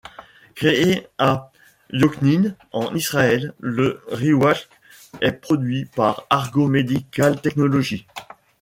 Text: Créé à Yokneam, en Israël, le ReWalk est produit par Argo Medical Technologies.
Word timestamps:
Créé 0.55 1.05
à 1.19 1.51
Yokneam, 1.93 2.55
en 2.71 2.95
Israël, 2.95 3.53
le 3.59 4.01
ReWalk 4.07 4.67
est 5.21 5.33
produit 5.33 5.85
par 5.85 6.25
Argo 6.31 6.65
Medical 6.67 7.39
Technologies. 7.39 8.07